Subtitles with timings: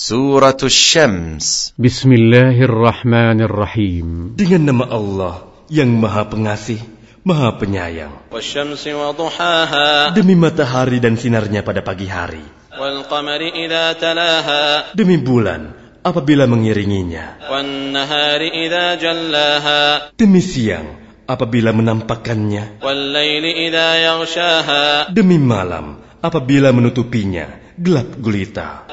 [0.00, 6.79] سورة الشمس بسم الله الرحمن الرحيم Dengan nama Allah yang Maha Pengasih,
[7.27, 8.31] Maha Penyayang.
[8.31, 12.39] والشمس وضحاها Demi matahari dan sinarnya pada pagi hari.
[12.71, 15.75] والقمر إذا تلاها Demi bulan
[16.07, 17.51] apabila mengiringinya.
[17.51, 20.87] والنهار إذا جلاها Demi siang
[21.27, 22.79] apabila menampakkannya.
[22.79, 27.59] والليل إذا يغشاها Demi malam apabila menutupinya.
[27.77, 28.89] gelap gulita.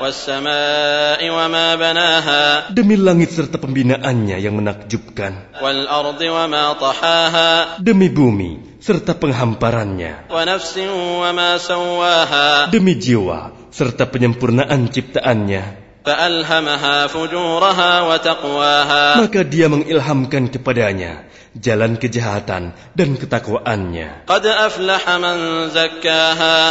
[2.71, 5.57] Demi langit serta pembinaannya yang menakjubkan.
[7.83, 10.30] Demi bumi serta penghamparannya.
[12.71, 13.38] Demi jiwa
[13.73, 15.88] serta penyempurnaan ciptaannya.
[19.19, 24.29] Maka dia mengilhamkan kepadanya jalan kejahatan dan ketakwaannya.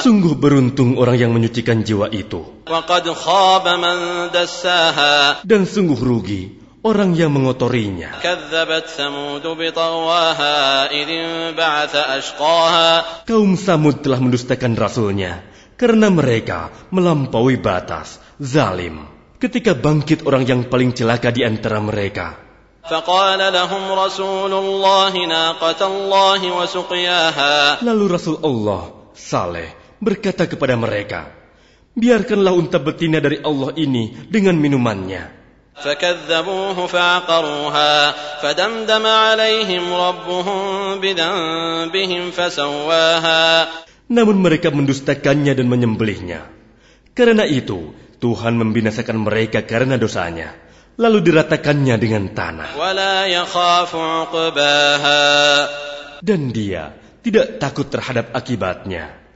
[0.05, 2.41] Sungguh beruntung orang yang menyucikan jiwa itu.
[5.43, 6.43] Dan sungguh rugi
[6.87, 8.23] orang yang mengotorinya.
[13.27, 15.43] Kaum Samud telah mendustakan rasulnya
[15.77, 22.38] karena mereka melampaui batas, zalim Ketika bangkit orang yang paling celaka di antara mereka.
[22.82, 29.70] فقال لهم رسول الله ناقة الله وسقياها Lalu Rasul Allah, Saleh,
[30.02, 31.30] berkata kepada mereka,
[31.94, 35.42] Biarkanlah unta betina dari Allah ini dengan minumannya.
[35.72, 37.94] فكذبوه فعقروها
[38.42, 40.58] فدمدم عليهم ربهم
[41.00, 43.44] بذنبهم فسواها
[44.12, 46.44] Namun mereka mendustakannya dan menyembelihnya.
[47.16, 50.57] Karena itu, Tuhan membinasakan mereka karena dosanya,
[50.97, 52.69] lalu diratakannya dengan tanah.
[56.17, 56.83] Dan dia
[57.21, 59.26] tidak takut terhadap akibatnya.